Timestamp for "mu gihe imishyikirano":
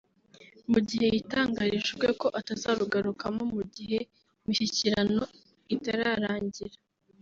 3.55-5.23